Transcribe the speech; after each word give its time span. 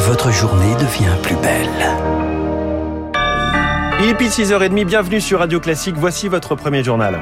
votre 0.00 0.30
journée 0.30 0.74
devient 0.76 1.14
plus 1.22 1.36
belle. 1.36 1.68
Il 4.02 4.08
est 4.08 4.14
pile 4.14 4.28
6h30, 4.28 4.84
bienvenue 4.84 5.20
sur 5.20 5.40
Radio 5.40 5.60
Classique, 5.60 5.94
voici 5.96 6.28
votre 6.28 6.54
premier 6.54 6.82
journal. 6.82 7.20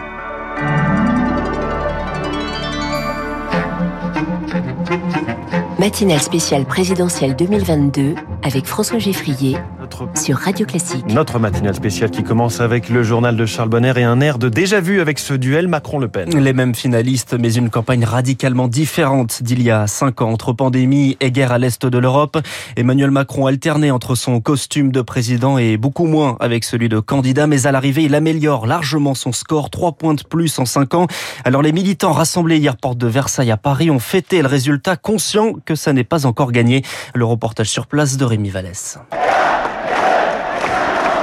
Matinale 5.78 6.20
spéciale 6.20 6.64
présidentielle 6.64 7.34
2022 7.34 8.14
avec 8.42 8.66
François 8.66 8.98
Geffrier 8.98 9.56
sur 10.14 10.36
Radio 10.36 10.66
Classique. 10.66 11.04
Notre 11.08 11.38
matinale 11.38 11.74
spéciale 11.74 12.10
qui 12.10 12.22
commence 12.22 12.60
avec 12.60 12.88
le 12.88 13.02
journal 13.02 13.36
de 13.36 13.46
Charles 13.46 13.68
Bonner 13.68 13.92
et 13.96 14.04
un 14.04 14.20
air 14.20 14.38
de 14.38 14.48
déjà 14.48 14.80
vu 14.80 15.00
avec 15.00 15.18
ce 15.18 15.34
duel 15.34 15.68
Macron-Le 15.68 16.08
Pen. 16.08 16.30
Les 16.38 16.52
mêmes 16.52 16.74
finalistes, 16.74 17.36
mais 17.38 17.52
une 17.52 17.70
campagne 17.70 18.04
radicalement 18.04 18.68
différente 18.68 19.42
d'il 19.42 19.62
y 19.62 19.70
a 19.70 19.86
cinq 19.86 20.20
ans. 20.22 20.30
Entre 20.30 20.52
pandémie 20.52 21.16
et 21.20 21.30
guerre 21.30 21.52
à 21.52 21.58
l'est 21.58 21.84
de 21.84 21.98
l'Europe, 21.98 22.38
Emmanuel 22.76 23.10
Macron 23.10 23.46
alternait 23.46 23.90
entre 23.90 24.14
son 24.14 24.40
costume 24.40 24.92
de 24.92 25.00
président 25.00 25.58
et 25.58 25.76
beaucoup 25.76 26.06
moins 26.06 26.36
avec 26.40 26.64
celui 26.64 26.88
de 26.88 27.00
candidat, 27.00 27.46
mais 27.46 27.66
à 27.66 27.72
l'arrivée, 27.72 28.04
il 28.04 28.14
améliore 28.14 28.66
largement 28.66 29.14
son 29.14 29.32
score, 29.32 29.70
trois 29.70 29.92
points 29.92 30.14
de 30.14 30.22
plus 30.22 30.58
en 30.58 30.64
cinq 30.64 30.94
ans. 30.94 31.06
Alors 31.44 31.62
les 31.62 31.72
militants 31.72 32.12
rassemblés 32.12 32.58
hier 32.58 32.76
porte 32.76 32.98
de 32.98 33.06
Versailles 33.06 33.50
à 33.50 33.56
Paris 33.56 33.90
ont 33.90 33.98
fêté 33.98 34.42
le 34.42 34.48
résultat, 34.48 34.96
conscients 34.96 35.52
que 35.64 35.74
ça 35.74 35.92
n'est 35.92 36.04
pas 36.04 36.26
encore 36.26 36.52
gagné. 36.52 36.82
Le 37.14 37.24
reportage 37.24 37.68
sur 37.68 37.86
place 37.86 38.16
de 38.16 38.24
Rémi 38.24 38.50
Vallès. 38.50 38.98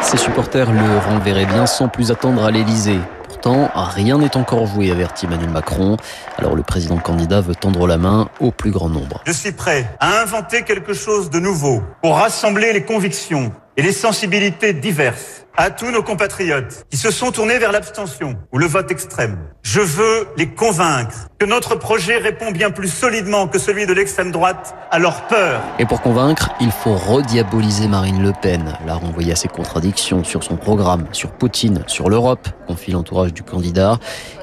Ses 0.05 0.17
supporters 0.17 0.71
le 0.71 0.99
renverraient 0.99 1.47
bien 1.47 1.65
sans 1.65 1.87
plus 1.87 2.11
attendre 2.11 2.45
à 2.45 2.51
l'Elysée. 2.51 2.99
Pourtant, 3.27 3.71
rien 3.73 4.19
n'est 4.19 4.37
encore 4.37 4.67
joué, 4.67 4.91
avertit 4.91 5.25
Emmanuel 5.25 5.49
Macron. 5.49 5.97
Alors 6.37 6.55
le 6.55 6.61
président 6.61 6.97
candidat 6.97 7.41
veut 7.41 7.55
tendre 7.55 7.87
la 7.87 7.97
main 7.97 8.29
au 8.39 8.51
plus 8.51 8.69
grand 8.69 8.87
nombre. 8.87 9.21
Je 9.25 9.31
suis 9.31 9.51
prêt 9.51 9.89
à 9.99 10.21
inventer 10.21 10.61
quelque 10.61 10.93
chose 10.93 11.31
de 11.31 11.39
nouveau 11.39 11.81
pour 12.03 12.17
rassembler 12.17 12.71
les 12.71 12.85
convictions 12.85 13.51
et 13.77 13.81
les 13.81 13.91
sensibilités 13.91 14.73
diverses 14.73 15.44
à 15.57 15.69
tous 15.69 15.91
nos 15.91 16.03
compatriotes 16.03 16.85
qui 16.89 16.97
se 16.97 17.11
sont 17.11 17.31
tournés 17.31 17.57
vers 17.57 17.71
l'abstention 17.71 18.35
ou 18.51 18.57
le 18.57 18.65
vote 18.65 18.91
extrême. 18.91 19.37
Je 19.61 19.79
veux 19.81 20.27
les 20.37 20.47
convaincre 20.47 21.27
que 21.39 21.45
notre 21.45 21.75
projet 21.75 22.17
répond 22.17 22.51
bien 22.51 22.71
plus 22.71 22.87
solidement 22.87 23.47
que 23.47 23.57
celui 23.57 23.85
de 23.85 23.93
l'extrême 23.93 24.31
droite 24.31 24.75
à 24.91 24.99
leur 24.99 25.27
peur. 25.27 25.61
Et 25.79 25.85
pour 25.85 26.01
convaincre, 26.01 26.49
il 26.61 26.71
faut 26.71 26.95
rediaboliser 26.95 27.87
Marine 27.87 28.21
Le 28.21 28.31
Pen, 28.41 28.77
la 28.85 28.95
renvoyer 28.95 29.31
à 29.31 29.35
ses 29.35 29.47
contradictions 29.47 30.23
sur 30.23 30.43
son 30.43 30.55
programme, 30.55 31.05
sur 31.11 31.31
Poutine, 31.31 31.83
sur 31.87 32.09
l'Europe, 32.09 32.47
confie 32.67 32.91
l'entourage 32.91 33.33
du 33.33 33.43
candidat. 33.43 33.97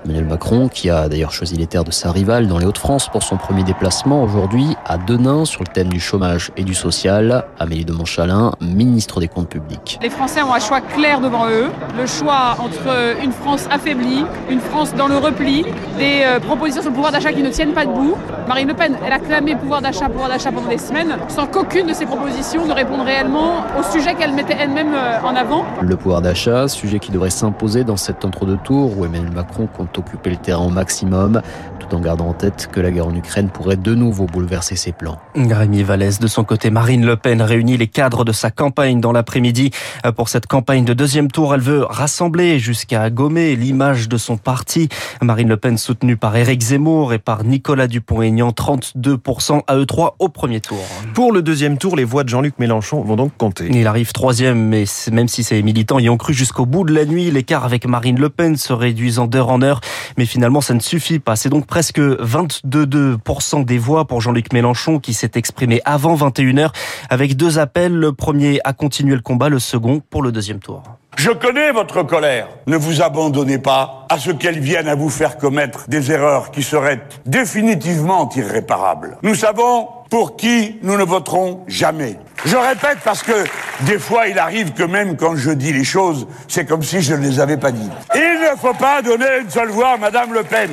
Emmanuel 0.04 0.24
Macron, 0.24 0.68
qui 0.68 0.90
a 0.90 1.08
d'ailleurs 1.08 1.32
choisi 1.32 1.56
les 1.56 1.66
terres 1.66 1.84
de 1.84 1.92
sa 1.92 2.10
rivale 2.10 2.48
dans 2.48 2.58
les 2.58 2.66
Hauts-de-France 2.66 3.08
pour 3.08 3.22
son 3.22 3.36
premier 3.36 3.62
déplacement 3.62 4.22
aujourd'hui 4.22 4.76
à 4.84 4.98
Denain 4.98 5.44
sur 5.44 5.62
le 5.62 5.68
thème 5.68 5.88
du 5.88 6.00
chômage 6.00 6.50
et 6.56 6.64
du 6.64 6.74
social. 6.74 7.44
Amélie 7.58 7.84
de 7.84 7.92
Montchalin, 7.92 8.52
ministre 8.60 9.20
des 9.20 9.28
Comptes 9.28 9.48
publics. 9.48 9.98
Les 10.02 10.10
Français 10.10 10.42
ont 10.42 10.52
un 10.52 10.60
choix 10.60 10.80
clair 10.80 11.01
devant 11.02 11.48
eux. 11.48 11.68
Le 11.98 12.06
choix 12.06 12.56
entre 12.60 13.18
une 13.22 13.32
France 13.32 13.66
affaiblie, 13.70 14.24
une 14.48 14.60
France 14.60 14.94
dans 14.94 15.08
le 15.08 15.16
repli, 15.16 15.64
des 15.98 16.22
euh, 16.24 16.38
propositions 16.38 16.80
sur 16.80 16.90
le 16.90 16.94
pouvoir 16.94 17.12
d'achat 17.12 17.32
qui 17.32 17.42
ne 17.42 17.50
tiennent 17.50 17.72
pas 17.72 17.84
debout. 17.84 18.16
Marine 18.46 18.68
Le 18.68 18.74
Pen, 18.74 18.96
elle 19.04 19.12
a 19.12 19.18
clamé 19.18 19.56
pouvoir 19.56 19.82
d'achat, 19.82 20.08
pouvoir 20.08 20.28
d'achat 20.28 20.52
pendant 20.52 20.68
des 20.68 20.78
semaines, 20.78 21.16
sans 21.28 21.46
qu'aucune 21.46 21.88
de 21.88 21.92
ces 21.92 22.06
propositions 22.06 22.66
ne 22.66 22.72
réponde 22.72 23.00
réellement 23.00 23.64
au 23.78 23.82
sujet 23.82 24.14
qu'elle 24.14 24.32
mettait 24.32 24.56
elle-même 24.58 24.94
euh, 24.94 25.18
en 25.24 25.34
avant. 25.34 25.64
Le 25.80 25.96
pouvoir 25.96 26.22
d'achat, 26.22 26.68
sujet 26.68 27.00
qui 27.00 27.10
devrait 27.10 27.30
s'imposer 27.30 27.82
dans 27.82 27.96
cet 27.96 28.24
entre-deux 28.24 28.58
tours 28.58 28.96
où 28.96 29.04
Emmanuel 29.04 29.32
Macron 29.32 29.66
compte 29.66 29.98
occuper 29.98 30.30
le 30.30 30.36
terrain 30.36 30.64
au 30.64 30.70
maximum, 30.70 31.42
tout 31.80 31.96
en 31.96 32.00
gardant 32.00 32.28
en 32.28 32.32
tête 32.32 32.68
que 32.70 32.80
la 32.80 32.92
guerre 32.92 33.08
en 33.08 33.14
Ukraine 33.14 33.48
pourrait 33.48 33.76
de 33.76 33.94
nouveau 33.94 34.26
bouleverser 34.26 34.76
ses 34.76 34.92
plans. 34.92 35.18
Rémi 35.34 35.82
Vallès, 35.82 36.20
de 36.20 36.26
son 36.28 36.44
côté, 36.44 36.70
Marine 36.70 37.04
Le 37.04 37.16
Pen 37.16 37.42
réunit 37.42 37.76
les 37.76 37.88
cadres 37.88 38.24
de 38.24 38.32
sa 38.32 38.50
campagne 38.52 39.00
dans 39.00 39.12
l'après-midi. 39.12 39.72
Pour 40.16 40.28
cette 40.28 40.46
campagne 40.46 40.84
de 40.84 40.91
deuxième 40.94 41.30
tour, 41.30 41.54
elle 41.54 41.60
veut 41.60 41.84
rassembler 41.84 42.58
jusqu'à 42.58 43.08
gommer 43.10 43.56
l'image 43.56 44.08
de 44.08 44.16
son 44.16 44.36
parti. 44.36 44.88
Marine 45.20 45.48
Le 45.48 45.56
Pen 45.56 45.78
soutenue 45.78 46.16
par 46.16 46.36
Éric 46.36 46.60
Zemmour 46.60 47.12
et 47.12 47.18
par 47.18 47.44
Nicolas 47.44 47.86
Dupont-Aignan, 47.86 48.50
32% 48.50 49.62
à 49.66 49.76
E3 49.76 50.12
au 50.18 50.28
premier 50.28 50.60
tour. 50.60 50.84
Pour 51.14 51.32
le 51.32 51.42
deuxième 51.42 51.78
tour, 51.78 51.96
les 51.96 52.04
voix 52.04 52.24
de 52.24 52.28
Jean-Luc 52.28 52.58
Mélenchon 52.58 53.02
vont 53.02 53.16
donc 53.16 53.36
compter. 53.36 53.68
Il 53.70 53.86
arrive 53.86 54.12
troisième, 54.12 54.68
mais 54.68 54.84
même 55.10 55.28
si 55.28 55.44
ses 55.44 55.62
militants 55.62 55.98
y 55.98 56.08
ont 56.08 56.16
cru 56.16 56.34
jusqu'au 56.34 56.66
bout 56.66 56.84
de 56.84 56.94
la 56.94 57.04
nuit, 57.04 57.30
l'écart 57.30 57.64
avec 57.64 57.86
Marine 57.86 58.18
Le 58.18 58.28
Pen 58.28 58.56
se 58.56 58.72
réduisant 58.72 59.26
d'heure 59.26 59.50
en 59.50 59.62
heure. 59.62 59.80
Mais 60.18 60.26
finalement, 60.26 60.60
ça 60.60 60.74
ne 60.74 60.80
suffit 60.80 61.18
pas. 61.18 61.36
C'est 61.36 61.48
donc 61.48 61.66
presque 61.66 62.00
22% 62.00 63.64
des 63.64 63.78
voix 63.78 64.06
pour 64.06 64.20
Jean-Luc 64.20 64.52
Mélenchon 64.52 64.98
qui 64.98 65.14
s'est 65.14 65.32
exprimé 65.34 65.80
avant 65.84 66.16
21h 66.16 66.70
avec 67.12 67.36
deux 67.36 67.58
appels. 67.58 67.92
Le 67.92 68.12
premier 68.12 68.60
à 68.64 68.72
continuer 68.72 69.14
le 69.14 69.20
combat, 69.20 69.50
le 69.50 69.58
second 69.58 70.00
pour 70.00 70.22
le 70.22 70.32
deuxième 70.32 70.60
tour. 70.60 70.82
Je 71.18 71.30
connais 71.30 71.70
votre 71.70 72.02
colère. 72.04 72.48
Ne 72.66 72.76
vous 72.78 73.02
abandonnez 73.02 73.58
pas 73.58 74.06
à 74.08 74.18
ce 74.18 74.30
qu'elle 74.30 74.58
vienne 74.60 74.88
à 74.88 74.94
vous 74.94 75.10
faire 75.10 75.36
commettre 75.36 75.84
des 75.88 76.10
erreurs 76.10 76.50
qui 76.50 76.62
seraient 76.62 77.02
définitivement 77.26 78.30
irréparables. 78.34 79.18
Nous 79.22 79.34
savons 79.34 79.88
pour 80.08 80.36
qui 80.36 80.78
nous 80.82 80.96
ne 80.96 81.04
voterons 81.04 81.64
jamais. 81.68 82.16
Je 82.46 82.56
répète 82.56 82.98
parce 83.04 83.22
que 83.22 83.44
des 83.82 83.98
fois 83.98 84.26
il 84.28 84.38
arrive 84.38 84.72
que 84.72 84.82
même 84.82 85.16
quand 85.16 85.36
je 85.36 85.50
dis 85.50 85.72
les 85.72 85.84
choses, 85.84 86.26
c'est 86.48 86.64
comme 86.64 86.82
si 86.82 87.02
je 87.02 87.14
ne 87.14 87.20
les 87.20 87.40
avais 87.40 87.58
pas 87.58 87.72
dites. 87.72 87.92
Il 88.14 88.40
ne 88.50 88.56
faut 88.58 88.74
pas 88.74 89.02
donner 89.02 89.26
une 89.42 89.50
seule 89.50 89.68
voix 89.68 89.90
à 89.90 89.96
Madame 89.98 90.32
Le 90.32 90.42
Pen. 90.42 90.70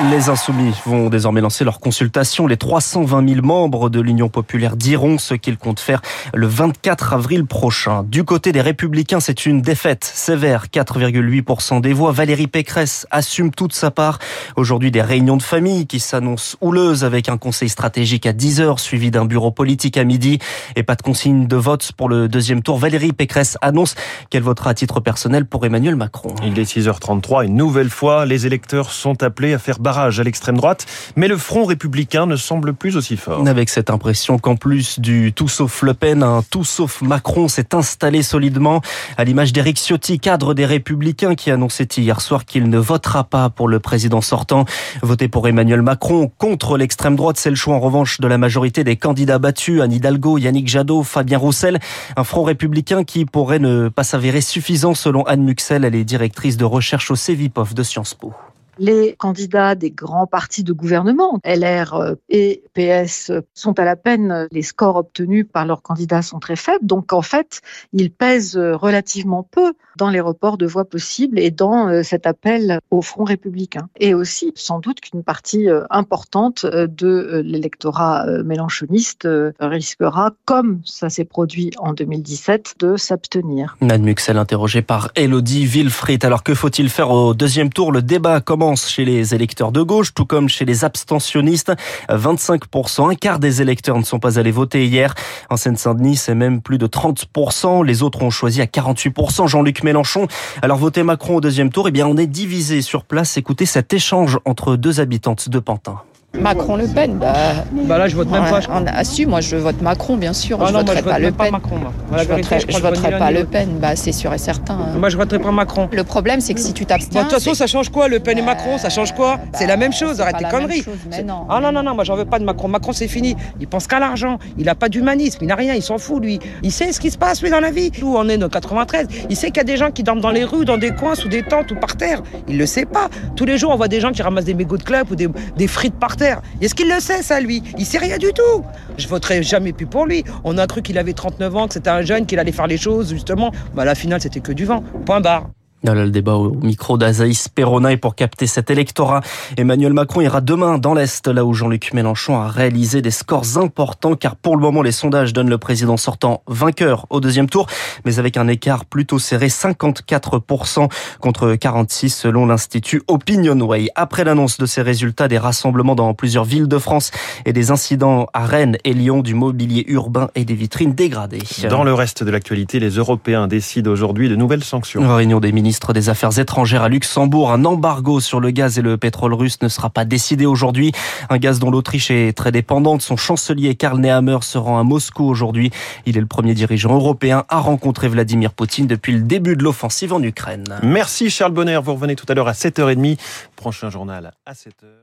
Les 0.00 0.28
Insoumis 0.28 0.74
vont 0.86 1.08
désormais 1.08 1.40
lancer 1.40 1.64
leur 1.64 1.80
consultation. 1.80 2.46
Les 2.46 2.56
320 2.56 3.28
000 3.34 3.44
membres 3.44 3.90
de 3.90 4.00
l'Union 4.00 4.28
populaire 4.28 4.76
diront 4.76 5.18
ce 5.18 5.34
qu'ils 5.34 5.58
comptent 5.58 5.80
faire 5.80 6.02
le 6.32 6.46
24 6.46 7.14
avril 7.14 7.44
prochain. 7.46 8.04
Du 8.04 8.22
côté 8.22 8.52
des 8.52 8.60
Républicains, 8.60 9.18
c'est 9.18 9.44
une 9.44 9.60
défaite 9.60 10.04
sévère. 10.04 10.66
4,8% 10.72 11.80
des 11.80 11.92
voix. 11.92 12.12
Valérie 12.12 12.46
Pécresse 12.46 13.08
assume 13.10 13.50
toute 13.50 13.72
sa 13.72 13.90
part. 13.90 14.20
Aujourd'hui, 14.54 14.92
des 14.92 15.02
réunions 15.02 15.36
de 15.36 15.42
famille 15.42 15.88
qui 15.88 15.98
s'annoncent 15.98 16.56
houleuses 16.60 17.02
avec 17.02 17.28
un 17.28 17.36
conseil 17.36 17.68
stratégique 17.68 18.24
à 18.24 18.32
10 18.32 18.60
heures 18.60 18.78
suivi 18.78 19.10
d'un 19.10 19.24
bureau 19.24 19.50
politique 19.50 19.96
à 19.96 20.04
midi 20.04 20.38
et 20.76 20.84
pas 20.84 20.94
de 20.94 21.02
consigne 21.02 21.48
de 21.48 21.56
vote 21.56 21.90
pour 21.96 22.08
le 22.08 22.28
deuxième 22.28 22.62
tour. 22.62 22.78
Valérie 22.78 23.12
Pécresse 23.12 23.58
annonce 23.62 23.96
qu'elle 24.30 24.44
votera 24.44 24.70
à 24.70 24.74
titre 24.74 25.00
personnel 25.00 25.44
pour 25.44 25.66
Emmanuel 25.66 25.96
Macron. 25.96 26.36
Il 26.44 26.56
est 26.56 26.72
6h33. 26.72 27.46
Une 27.46 27.56
nouvelle 27.56 27.90
fois, 27.90 28.26
les 28.26 28.46
électeurs 28.46 28.92
sont 28.92 29.24
appelés 29.24 29.54
à 29.54 29.58
faire 29.58 29.80
barrage 29.88 30.20
à 30.20 30.22
l'extrême 30.22 30.58
droite, 30.58 30.84
mais 31.16 31.28
le 31.28 31.38
front 31.38 31.64
républicain 31.64 32.26
ne 32.26 32.36
semble 32.36 32.74
plus 32.74 32.98
aussi 32.98 33.16
fort. 33.16 33.48
Avec 33.48 33.70
cette 33.70 33.88
impression 33.88 34.38
qu'en 34.38 34.54
plus 34.54 35.00
du 35.00 35.32
tout 35.32 35.48
sauf 35.48 35.80
Le 35.80 35.94
Pen, 35.94 36.22
un 36.22 36.42
tout 36.42 36.62
sauf 36.62 37.00
Macron 37.00 37.48
s'est 37.48 37.74
installé 37.74 38.22
solidement, 38.22 38.82
à 39.16 39.24
l'image 39.24 39.54
d'Éric 39.54 39.78
Ciotti, 39.78 40.20
cadre 40.20 40.52
des 40.52 40.66
Républicains, 40.66 41.34
qui 41.34 41.50
annonçait 41.50 41.88
hier 41.96 42.20
soir 42.20 42.44
qu'il 42.44 42.68
ne 42.68 42.76
votera 42.76 43.24
pas 43.24 43.48
pour 43.48 43.66
le 43.66 43.80
président 43.80 44.20
sortant. 44.20 44.66
Voter 45.00 45.28
pour 45.28 45.48
Emmanuel 45.48 45.80
Macron 45.80 46.30
contre 46.36 46.76
l'extrême 46.76 47.16
droite, 47.16 47.38
c'est 47.38 47.48
le 47.48 47.56
choix 47.56 47.74
en 47.74 47.80
revanche 47.80 48.20
de 48.20 48.28
la 48.28 48.36
majorité 48.36 48.84
des 48.84 48.96
candidats 48.96 49.38
battus, 49.38 49.80
Anne 49.80 49.92
Hidalgo, 49.92 50.36
Yannick 50.36 50.68
Jadot, 50.68 51.02
Fabien 51.02 51.38
Roussel, 51.38 51.78
un 52.14 52.24
front 52.24 52.42
républicain 52.42 53.04
qui 53.04 53.24
pourrait 53.24 53.58
ne 53.58 53.88
pas 53.88 54.04
s'avérer 54.04 54.42
suffisant 54.42 54.92
selon 54.92 55.22
Anne 55.22 55.44
Muxel, 55.44 55.86
elle 55.86 55.94
est 55.94 56.04
directrice 56.04 56.58
de 56.58 56.66
recherche 56.66 57.10
au 57.10 57.16
CEVIPOF 57.16 57.72
de 57.72 57.82
Sciences 57.82 58.12
Po 58.12 58.34
les 58.78 59.14
candidats 59.18 59.74
des 59.74 59.90
grands 59.90 60.26
partis 60.26 60.64
de 60.64 60.72
gouvernement, 60.72 61.40
LR 61.44 61.94
euh, 61.94 62.14
et 62.28 62.62
PS, 62.74 63.32
sont 63.54 63.78
à 63.78 63.84
la 63.84 63.96
peine. 63.96 64.48
Les 64.52 64.62
scores 64.62 64.96
obtenus 64.96 65.46
par 65.50 65.66
leurs 65.66 65.82
candidats 65.82 66.22
sont 66.22 66.38
très 66.38 66.56
faibles. 66.56 66.86
Donc, 66.86 67.12
en 67.12 67.22
fait, 67.22 67.60
ils 67.92 68.10
pèsent 68.10 68.56
relativement 68.56 69.42
peu 69.42 69.72
dans 69.96 70.10
les 70.10 70.20
reports 70.20 70.58
de 70.58 70.66
voix 70.66 70.84
possibles 70.84 71.38
et 71.38 71.50
dans 71.50 71.88
euh, 71.88 72.02
cet 72.02 72.26
appel 72.26 72.80
au 72.90 73.02
front 73.02 73.24
républicain. 73.24 73.88
Et 73.98 74.14
aussi, 74.14 74.52
sans 74.54 74.78
doute 74.78 75.00
qu'une 75.00 75.22
partie 75.22 75.68
euh, 75.68 75.84
importante 75.90 76.64
de 76.66 77.42
l'électorat 77.44 78.26
mélanchoniste 78.44 79.28
risquera, 79.60 80.32
comme 80.44 80.80
ça 80.84 81.08
s'est 81.08 81.24
produit 81.24 81.70
en 81.78 81.92
2017, 81.92 82.74
de 82.78 82.96
s'abstenir. 82.96 83.76
Nan 83.80 84.02
Muxel 84.02 84.38
interrogé 84.38 84.82
par 84.82 85.10
Elodie 85.14 85.66
Wilfried. 85.66 86.24
Alors, 86.24 86.42
que 86.42 86.54
faut-il 86.54 86.88
faire 86.88 87.10
au 87.10 87.34
deuxième 87.34 87.70
tour? 87.70 87.92
Le 87.92 88.02
débat 88.02 88.40
commence 88.40 88.67
chez 88.76 89.04
les 89.04 89.34
électeurs 89.34 89.72
de 89.72 89.82
gauche, 89.82 90.14
tout 90.14 90.24
comme 90.24 90.48
chez 90.48 90.64
les 90.64 90.84
abstentionnistes. 90.84 91.72
25%, 92.08 93.10
un 93.10 93.14
quart 93.14 93.38
des 93.38 93.62
électeurs 93.62 93.98
ne 93.98 94.04
sont 94.04 94.18
pas 94.18 94.38
allés 94.38 94.50
voter 94.50 94.86
hier. 94.86 95.14
En 95.50 95.56
Seine-Saint-Denis, 95.56 96.16
c'est 96.16 96.34
même 96.34 96.60
plus 96.60 96.78
de 96.78 96.86
30%. 96.86 97.84
Les 97.84 98.02
autres 98.02 98.22
ont 98.22 98.30
choisi 98.30 98.60
à 98.60 98.66
48% 98.66 99.48
Jean-Luc 99.48 99.82
Mélenchon. 99.82 100.26
Alors 100.62 100.78
voter 100.78 101.02
Macron 101.02 101.36
au 101.36 101.40
deuxième 101.40 101.70
tour, 101.70 101.88
eh 101.88 101.90
bien 101.90 102.06
on 102.06 102.16
est 102.16 102.26
divisé 102.26 102.82
sur 102.82 103.04
place. 103.04 103.36
Écoutez 103.36 103.66
cet 103.66 103.92
échange 103.92 104.38
entre 104.44 104.76
deux 104.76 105.00
habitantes 105.00 105.48
de 105.48 105.58
Pantin. 105.58 106.02
Macron-Le 106.38 106.86
Pen, 106.88 107.16
bah, 107.18 107.32
bah 107.72 107.96
là 107.96 108.06
je 108.06 108.14
vote 108.14 108.30
même 108.30 108.44
pas. 108.44 108.60
On 108.70 108.86
a 108.86 109.02
su, 109.02 109.24
moi 109.24 109.40
je 109.40 109.56
vote 109.56 109.80
Macron 109.80 110.16
bien 110.18 110.34
sûr. 110.34 110.58
Ah 110.60 110.66
je 110.68 110.72
non, 110.74 110.80
voterai 110.80 110.98
je 110.98 111.02
pas 111.02 111.12
vote 111.14 111.20
Le 111.22 111.32
pas 111.32 111.44
Pen. 111.44 111.52
Macron. 111.52 111.76
Moi. 111.78 111.90
je 112.10 112.16
vérité, 112.16 112.34
voterai, 112.34 112.60
je 112.60 112.66
je 112.76 113.18
pas 113.18 113.30
Le 113.30 113.44
Pen, 113.44 113.68
bah 113.80 113.96
c'est 113.96 114.12
sûr 114.12 114.32
et 114.34 114.38
certain. 114.38 114.74
hein. 114.74 114.98
Moi 114.98 115.08
je 115.08 115.16
voterai 115.16 115.38
pas 115.38 115.50
Macron. 115.52 115.88
Le 115.90 116.04
problème 116.04 116.40
c'est 116.40 116.52
que 116.52 116.60
si 116.60 116.74
tu 116.74 116.84
Bah, 116.84 116.90
t'abstiens. 116.90 117.22
de 117.24 117.28
toute 117.28 117.38
façon, 117.38 117.54
ça 117.54 117.66
change 117.66 117.88
quoi 117.88 118.08
Le 118.08 118.20
Pen 118.20 118.36
et 118.36 118.42
Macron, 118.42 118.76
ça 118.76 118.90
change 118.90 119.14
quoi? 119.14 119.40
C'est 119.54 119.66
la 119.66 119.78
même 119.78 119.92
chose, 119.94 120.20
arrête 120.20 120.34
pas 120.36 120.44
tes 120.44 120.50
conneries. 120.50 120.82
chose, 120.82 120.98
mais 121.10 121.22
non. 121.22 121.46
Ah 121.48 121.60
non, 121.60 121.72
non, 121.72 121.82
non, 121.82 121.94
moi 121.94 122.04
j'en 122.04 122.14
veux 122.14 122.26
pas 122.26 122.38
de 122.38 122.44
Macron. 122.44 122.68
Macron 122.68 122.92
c'est 122.92 123.08
fini. 123.08 123.34
Il 123.58 123.66
pense 123.66 123.86
qu'à 123.86 123.98
l'argent. 123.98 124.38
Il 124.58 124.68
a 124.68 124.74
pas 124.74 124.90
d'humanisme, 124.90 125.38
il 125.40 125.46
n'a 125.48 125.54
rien, 125.54 125.72
il 125.74 125.82
s'en 125.82 125.96
fout 125.96 126.22
lui. 126.22 126.38
Il 126.62 126.70
sait 126.72 126.92
ce 126.92 127.00
qui 127.00 127.10
se 127.10 127.16
passe 127.18 127.42
lui 127.42 127.48
dans 127.50 127.60
la 127.60 127.70
vie. 127.70 127.90
Où 128.02 128.16
on 128.18 128.28
est 128.28 128.36
dans 128.36 128.50
93. 128.50 129.08
Il 129.30 129.34
sait 129.36 129.46
qu'il 129.48 129.56
y 129.56 129.60
a 129.60 129.64
des 129.64 129.78
gens 129.78 129.90
qui 129.90 130.02
dorment 130.02 130.20
dans 130.20 130.30
les 130.30 130.44
rues, 130.44 130.66
dans 130.66 130.76
des 130.78 130.90
coins, 130.90 131.14
sous 131.14 131.28
des 131.28 131.42
tentes 131.42 131.70
ou 131.72 131.74
par 131.76 131.96
terre. 131.96 132.22
Il 132.48 132.58
le 132.58 132.66
sait 132.66 132.84
pas. 132.84 133.08
Tous 133.34 133.46
les 133.46 133.56
jours 133.56 133.70
on 133.72 133.76
voit 133.76 133.88
des 133.88 134.00
gens 134.00 134.12
qui 134.12 134.20
ramassent 134.22 134.44
des 134.44 134.54
mégots 134.54 134.76
de 134.76 134.82
clopes 134.84 135.10
ou 135.10 135.16
des, 135.16 135.28
des 135.56 135.66
frites 135.66 135.94
par 135.98 136.16
Est-ce 136.60 136.74
qu'il 136.74 136.88
le 136.88 137.00
sait 137.00 137.22
ça 137.22 137.40
lui? 137.40 137.62
Il 137.78 137.86
sait 137.86 137.98
rien 137.98 138.18
du 138.18 138.32
tout. 138.32 138.64
Je 138.96 139.06
voterai 139.08 139.42
jamais 139.42 139.72
plus 139.72 139.86
pour 139.86 140.06
lui. 140.06 140.24
On 140.44 140.58
a 140.58 140.66
cru 140.66 140.82
qu'il 140.82 140.98
avait 140.98 141.12
39 141.12 141.56
ans, 141.56 141.68
que 141.68 141.74
c'était 141.74 141.90
un 141.90 142.02
jeune, 142.02 142.26
qu'il 142.26 142.38
allait 142.38 142.52
faire 142.52 142.66
les 142.66 142.78
choses 142.78 143.10
justement. 143.10 143.52
Bah 143.74 143.82
à 143.82 143.84
la 143.84 143.94
finale 143.94 144.20
c'était 144.20 144.40
que 144.40 144.52
du 144.52 144.64
vent. 144.64 144.82
Point 145.04 145.20
barre. 145.20 145.50
Voilà 145.84 146.04
le 146.04 146.10
débat 146.10 146.34
au 146.34 146.50
micro 146.50 146.98
d'Azaïs 146.98 147.46
Perona 147.46 147.92
et 147.92 147.96
pour 147.96 148.16
capter 148.16 148.48
cet 148.48 148.68
électorat, 148.68 149.20
Emmanuel 149.56 149.92
Macron 149.92 150.20
ira 150.20 150.40
demain 150.40 150.76
dans 150.76 150.92
l'Est, 150.92 151.28
là 151.28 151.44
où 151.44 151.54
Jean-Luc 151.54 151.94
Mélenchon 151.94 152.36
a 152.36 152.48
réalisé 152.48 153.00
des 153.00 153.12
scores 153.12 153.58
importants, 153.58 154.16
car 154.16 154.34
pour 154.34 154.56
le 154.56 154.62
moment, 154.62 154.82
les 154.82 154.90
sondages 154.90 155.32
donnent 155.32 155.48
le 155.48 155.58
président 155.58 155.96
sortant 155.96 156.42
vainqueur 156.48 157.06
au 157.10 157.20
deuxième 157.20 157.48
tour, 157.48 157.68
mais 158.04 158.18
avec 158.18 158.36
un 158.36 158.48
écart 158.48 158.86
plutôt 158.86 159.20
serré, 159.20 159.46
54% 159.46 160.88
contre 161.20 161.54
46 161.54 162.10
selon 162.10 162.46
l'Institut 162.46 163.02
Opinionway. 163.06 163.88
Après 163.94 164.24
l'annonce 164.24 164.58
de 164.58 164.66
ces 164.66 164.82
résultats, 164.82 165.28
des 165.28 165.38
rassemblements 165.38 165.94
dans 165.94 166.12
plusieurs 166.12 166.44
villes 166.44 166.68
de 166.68 166.78
France 166.78 167.12
et 167.46 167.52
des 167.52 167.70
incidents 167.70 168.26
à 168.34 168.46
Rennes 168.46 168.78
et 168.82 168.94
Lyon, 168.94 169.20
du 169.20 169.34
mobilier 169.34 169.84
urbain 169.86 170.28
et 170.34 170.44
des 170.44 170.54
vitrines 170.54 170.94
dégradées. 170.94 171.42
Dans 171.70 171.84
le 171.84 171.94
reste 171.94 172.24
de 172.24 172.32
l'actualité, 172.32 172.80
les 172.80 172.90
Européens 172.90 173.46
décident 173.46 173.92
aujourd'hui 173.92 174.28
de 174.28 174.34
nouvelles 174.34 174.64
sanctions. 174.64 175.14
Réunion 175.14 175.38
des 175.38 175.52
ministres 175.52 175.67
des 175.92 176.08
Affaires 176.08 176.38
étrangères 176.38 176.82
à 176.82 176.88
Luxembourg. 176.88 177.52
Un 177.52 177.64
embargo 177.64 178.20
sur 178.20 178.40
le 178.40 178.50
gaz 178.50 178.78
et 178.78 178.82
le 178.82 178.96
pétrole 178.96 179.34
russe 179.34 179.60
ne 179.62 179.68
sera 179.68 179.90
pas 179.90 180.04
décidé 180.04 180.46
aujourd'hui. 180.46 180.92
Un 181.30 181.38
gaz 181.38 181.58
dont 181.58 181.70
l'Autriche 181.70 182.10
est 182.10 182.36
très 182.36 182.52
dépendante. 182.52 183.02
Son 183.02 183.16
chancelier 183.16 183.74
Karl 183.74 183.98
Nehammer 183.98 184.38
se 184.42 184.58
rend 184.58 184.78
à 184.78 184.82
Moscou 184.82 185.24
aujourd'hui. 185.24 185.70
Il 186.06 186.16
est 186.16 186.20
le 186.20 186.26
premier 186.26 186.54
dirigeant 186.54 186.94
européen 186.94 187.44
à 187.48 187.60
rencontrer 187.60 188.08
Vladimir 188.08 188.52
Poutine 188.52 188.86
depuis 188.86 189.12
le 189.12 189.20
début 189.20 189.56
de 189.56 189.62
l'offensive 189.62 190.12
en 190.12 190.22
Ukraine. 190.22 190.78
Merci 190.82 191.30
Charles 191.30 191.52
Bonner. 191.52 191.80
Vous 191.82 191.94
revenez 191.94 192.16
tout 192.16 192.26
à 192.28 192.34
l'heure 192.34 192.48
à 192.48 192.52
7h30. 192.52 193.18
Prochain 193.56 193.90
journal 193.90 194.32
à 194.46 194.52
7h. 194.52 194.98